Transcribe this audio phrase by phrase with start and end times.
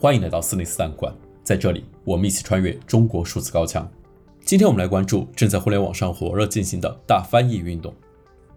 [0.00, 1.12] 欢迎来到四零四档案馆，
[1.42, 3.90] 在这里，我们一起穿越中国数字高墙。
[4.44, 7.92] 今天我们来关注正在互联网上火热进行的大翻译运动。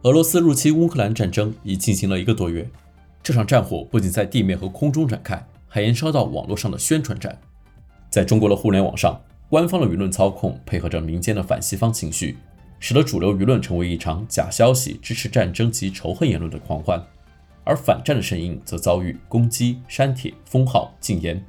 [0.03, 2.69] 俄罗斯入侵乌克兰战争已进行了一个多月，
[3.23, 7.35] 这场战火不仅在地面和空中展开，还延烧到网络上的宣传战。
[8.11, 9.19] 在中国的互联网上，
[9.49, 12.37] 官方的舆论操控配合着民间的反西方情绪，
[12.79, 17.03] 使得主流舆论成为一场假消息、支持战争及仇恨言论的狂欢。
[17.63, 21.43] 而反战的声音则遭遇攻击、删帖、封号、禁言。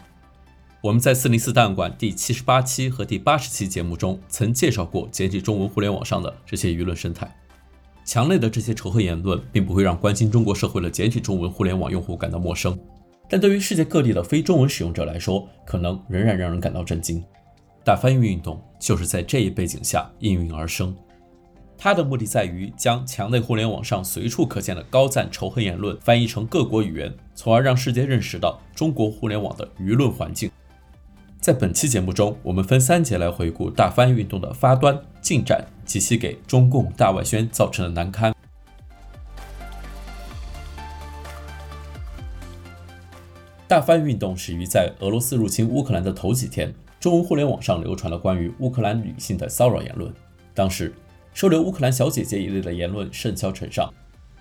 [0.80, 7.33] 我们在四零四档案馆第七十八期和第八十期节目中曾介绍过简体中文互联网上的这些舆论生态。
[8.05, 12.77] 强烈的这些仇恨言论并不会让关心中国社会的简体中文互联网用户感到陌生，
[13.29, 17.23] 但对于世界各地的非中文使用者来说，可能仍然让人感到震惊。
[17.84, 20.92] 大翻译运动就是在这一背景下应运而生。
[21.77, 30.48] 它的目的在于将墙内互联网上随处可见的高赞仇恨言论翻译成各国语言，从而让世界认识到中国互联网的舆论环境。
[31.41, 38.33] 在本期节目中，我们分三节来回顾大翻运动的发端、进展及其给中共大外宣造成的难堪。
[43.67, 50.15] 大翻运动始于在俄罗斯入侵乌克兰的头几天，中文互联网上流传了关于乌克兰女性的骚扰言论，
[50.55, 50.95] 当时。
[51.34, 53.92] 收留乌克兰小姐姐一类的言论甚嚣尘上，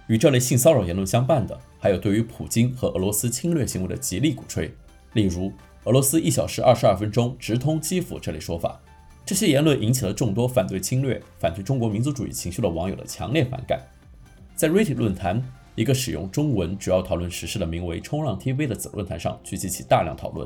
[0.08, 4.74] 与这类性骚扰言论相伴的，还有对于普京和俄罗斯侵略行为的极力鼓吹，
[5.14, 5.52] 例如
[5.86, 8.80] “俄罗斯一小时二十二分钟直通基辅”这类说法。
[9.26, 13.80] 这些言论引起了众多反对侵略、反对中国民族主义情绪的网友的强烈反感。
[14.56, 15.42] 在 Reddit 论坛，
[15.76, 20.46] 一个使用中文主要讨论时事的名为“冲浪 TV” 的子论坛上聚集起大量讨论。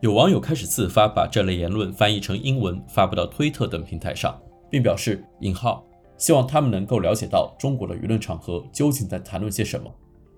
[0.00, 4.38] 有网友开始自发把这类言论翻译成英文，发布到推特等平台上。
[4.70, 5.84] 并表示“引号”，
[6.16, 9.92] 希望他们能够了解到中国的舆论场合究竟在谈论些什么。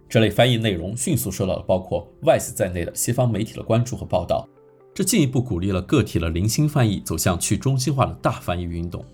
[0.08, 4.48] 这类翻译内容迅速受到了包括 Vice 在内的西方媒体的关注和报道，
[4.94, 9.04] 这进一步鼓励了个体的零星翻译走向去中心化的大翻译运动。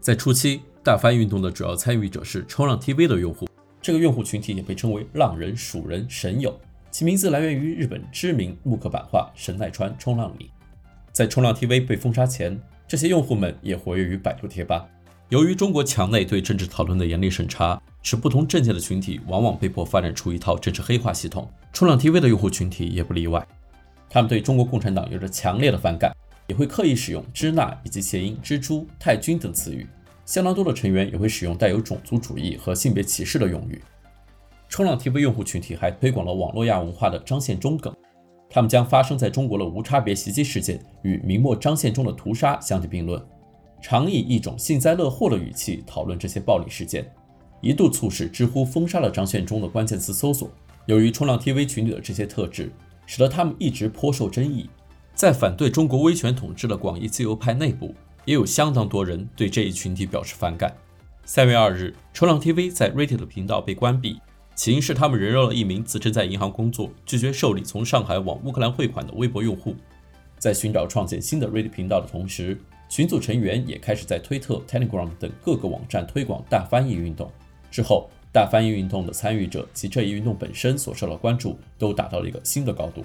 [0.00, 3.48] 在初期，大翻译运动的主要参与者是冲浪 TV 的用户，
[3.82, 6.56] 这个用户群体也被称为“浪人”、“鼠人”、“神友”，
[6.92, 10.50] 其名字来源于日本知名木刻版画神奈川冲浪里。
[11.10, 12.56] 在冲浪 TV 被封杀前，
[12.88, 14.86] 这些用户们也活跃于百度贴吧。
[15.28, 21.50] 由于中国墙内对政治讨论的严厉审查，使不同政见的群体往往被迫发展出一套政治黑化系统。
[21.72, 23.44] 冲浪 TV 的用户群体也不例外，
[24.08, 26.14] 他们对中国共产党有着强烈的反感，
[26.46, 29.84] 也会刻意使用“支那”以及谐音“蜘蛛”“太君”等词语。
[30.24, 33.82] 相当多的成员也会使用带有种族主义和性别歧视的用语。
[34.68, 37.92] 冲浪 TV 用户群体还推广了网络亚文化的张献忠梗。
[38.56, 43.22] 他们将发生在中国的无差别袭击事件与明末张献忠的屠杀相提并论，
[43.82, 47.06] 常以一种幸灾乐祸的语气讨论这些暴力事件，
[47.60, 50.50] 一度促使知乎封杀了张献忠的关键词搜索。
[50.86, 52.72] 由于冲浪 TV 群体的这些特质，
[53.04, 54.70] 使得他们一直颇受争议。
[55.14, 60.74] 在反对中国威权统治的广义自由派内部，也有相当多人对这一群体表示反感。
[61.26, 64.18] 三月二日，冲浪 TV 在 Reddit 频道被关闭。
[64.56, 69.76] 起因是他们人肉了一名自称在银行工作、拒绝受理从上海往乌克兰汇款的微博用户。
[70.38, 72.58] 在寻找创建新的 Reddit 频道的同时，
[72.88, 77.30] 群组成员也开始在推特、Telegram 等各个网站推广大翻译运动。
[77.70, 83.04] 之后，大翻译运动的参与者及这一运动本身所受到关注都达到了一个新的高度。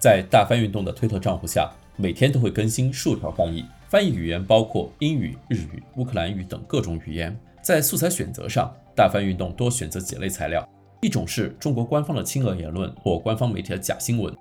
[0.00, 3.64] 在大翻运动的推特账户下，每天都会更新数条翻译。
[3.90, 7.36] 翻译语言包括英语、日语、乌克兰语等各种语言。
[7.60, 10.64] 在素材选择上，大翻运动多选择几类材料：
[11.02, 14.32] 一种是中国官方的亲俄言论或官方媒体的假新闻，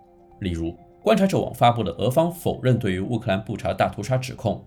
[0.42, 4.64] 例如观察者网发布的俄方否认对于乌克兰布查大屠杀指控；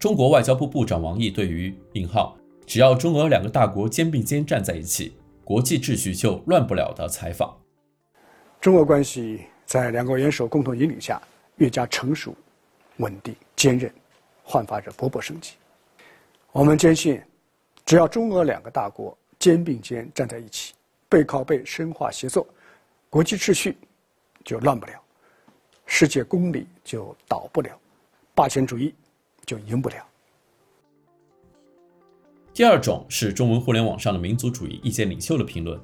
[0.00, 2.36] 中国外交部部长王毅对于“引号
[2.66, 5.12] 只要中俄两个大国肩并肩站在一起，
[5.44, 7.56] 国际秩序就乱不了”的采访。
[8.60, 11.22] 中俄关系在两国元首共同引领下
[11.58, 12.34] 越加成熟、
[12.96, 13.88] 稳定、坚韧。
[14.48, 15.52] 焕发着勃勃生机。
[16.52, 17.20] 我们坚信，
[17.84, 20.72] 只要中俄两个大国肩并肩站在一起，
[21.06, 22.46] 背靠背深化协作，
[23.10, 23.76] 国际秩序
[24.42, 24.92] 就乱不了，
[25.84, 27.78] 世界公理就倒不了，
[28.34, 28.94] 霸权主义
[29.44, 29.96] 就赢不了。
[32.54, 35.78] 第二种是中文互联网上的民族主义意见领袖的评论，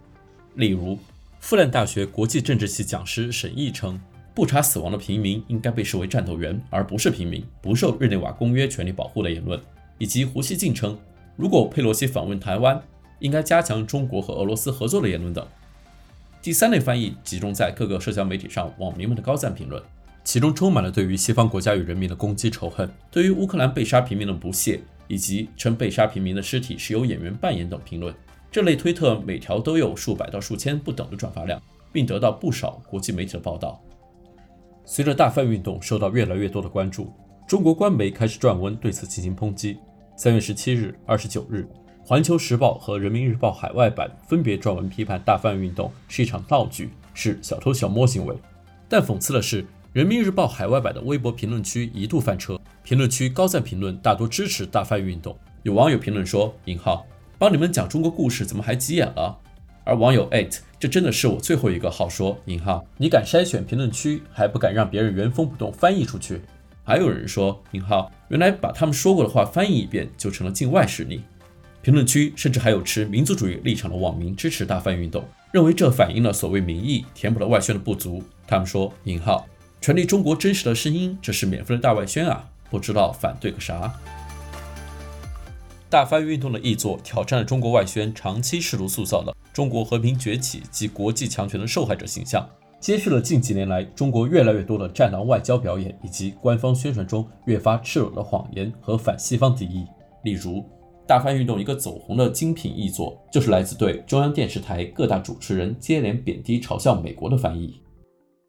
[0.54, 0.98] 例如
[1.38, 4.00] 复旦大学国际政治系讲师沈毅称。
[4.34, 9.60] 不查死亡的平民应该被视为战斗员，而不是平民，不受日内瓦公约权利保护的言论，
[9.96, 10.98] 以及胡锡进称，
[11.36, 12.82] 如果佩洛西访问台湾，
[13.20, 15.46] 应该加强中国和俄罗斯合作的言论等。
[16.42, 19.80] 第三类翻译集中在各个社交媒体上网民们的高赞评论，
[20.24, 28.12] 其中充满了对于西方国家与人民的攻击仇恨，对于乌克兰被杀平民的不屑，以及称被杀平民的尸体是由演员扮演等评论。
[28.50, 33.80] 这类推特每条都有数百到数千不等的转发量，并得到不少国际媒体的报道。
[34.86, 37.10] 随着大翻运动受到越来越多的关注，
[37.48, 39.78] 中国官媒开始撰文对此进行抨击。
[40.14, 41.66] 三月十七日、二十九日，
[42.06, 48.36] 《环球时报》和《人民日报》海外版分别撰文批判大翻运动是一场闹剧，是小偷小摸行为。
[48.86, 49.62] 但讽刺的是，
[49.94, 55.34] 《人民日报》海外版的微博评论区一度翻车，评论区高赞评论大多支持大翻运动。
[55.62, 57.06] 有网友评论说：“引号，
[57.38, 59.40] 帮你们讲中国故事，怎么还急眼了？”
[59.84, 66.40] 而网友艾特：“这真的是我最后一个号说引号，你敢筛选评论区，还不敢让别人原封不动翻译出去？”
[66.82, 71.22] 还有人说：“引号，原来把他们说过的话翻译一遍就成了境外势力。”
[71.82, 75.22] 评论区甚至还有持民族主义立场的网民支持大翻运动，
[75.52, 78.22] 认为这反映了所谓民意，填补了外宣的不足。
[78.46, 79.46] 他们说：“引号，
[79.82, 83.92] 传递中国真实的声音，这是免费的大外宣啊，不知道反对个啥。”
[85.94, 92.44] 大翻运动的译作挑战了中国外宣长期试图塑造的中国和平崛起及国际强权的受害者形象。
[92.80, 99.86] 接续了近几年来中国越来越多的战狼外交表演，以及官方宣传中越发赤裸的谎言和反西方敌意。
[100.24, 100.64] 例如，
[101.06, 107.80] 大翻运动一个走红的精品译作，就是来自对中央电视台各大主持人接连贬低嘲笑美国的翻译。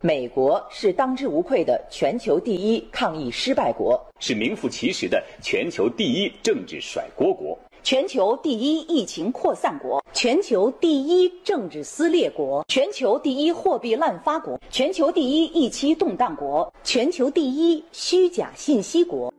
[0.05, 7.57] 美国是当之无愧的全球第一抗疫失败国，是名副其实的全球第一政治甩锅国。
[7.81, 19.33] 全球第一疫情扩散国，全球第一政治撕裂国，全球第一货币滥发国，全球第一疫期动荡国，全球第一虚假信息国。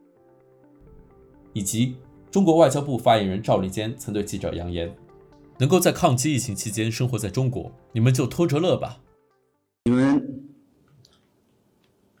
[1.53, 1.95] 以及
[2.29, 4.93] 中国外交部发言人赵立坚曾对记者扬言
[5.57, 8.97] ：“能够在抗击疫情期间生活在中国，你们就偷着乐吧。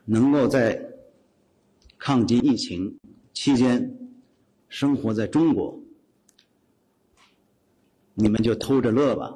[0.09, 0.81] 能够在
[1.97, 2.97] 抗击疫情
[3.33, 3.93] 期间
[4.69, 5.77] 生活在中国。”
[8.15, 9.31] 你们就偷着乐吧。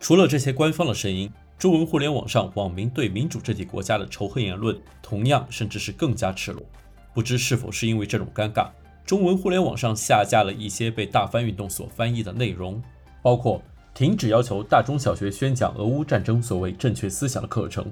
[0.00, 6.60] 除了这些官方的声音，中文互联网上网民对民主这体国家的仇恨言论同样，甚至是更加赤裸。
[7.14, 8.68] 不知是否是因为这种尴尬，
[9.04, 12.82] 中文互联网上下架了一些被大翻运动所翻译的内容，
[13.22, 13.62] 包括
[13.94, 17.86] 停止要求大中小学宣讲俄乌战争所谓正确思想的课程，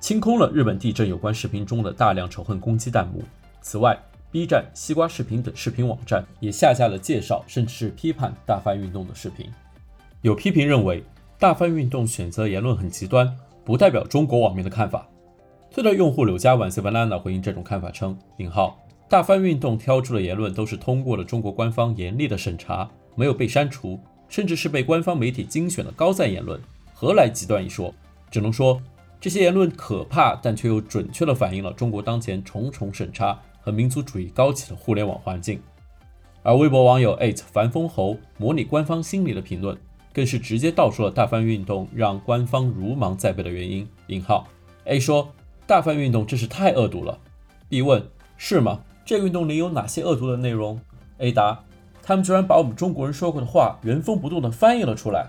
[0.00, 3.22] 清空了日本地震有关视频中的大量仇恨攻击弹幕。
[3.60, 3.98] 此外
[4.30, 9.50] ，B 站、西瓜视频等视频网站也下架了介绍甚至是批判大翻运动的视频。
[10.22, 11.02] 有批评认为，
[11.38, 15.06] 大翻运动选择言论很极端，不代表中国网民的看法。
[15.70, 18.78] 推特用户柳家晚 Savannah 回应这种看法称：“引号，
[19.08, 26.60] 大翻运动挑出的言论都是通过了中国官方严厉的审查，没有被删除，甚至是被官方媒体精选的高赞言论，
[26.94, 27.92] 何来极端一说？
[28.30, 28.80] 只能说
[29.20, 35.60] 这些言论可怕，但却又准确地反映了中国当前重重审查。”和民族主义高起的互联网环境，
[36.42, 39.76] 而微博网友艾特樊丰侯模拟官方心理的评论，
[40.14, 43.86] 更是直接道出了大翻运动让官方如芒在背的原因。
[44.06, 44.48] 引号
[44.84, 45.30] A 说
[45.66, 47.18] ：“大翻运动真是太恶毒了。
[47.68, 48.80] ”B 问：“是吗？
[49.04, 50.80] 这运动里有哪些恶毒的内容
[51.18, 51.62] ？”A 答
[52.02, 55.28] ：“他们居然把我们中国人说过的话原封不动地翻译了出来。”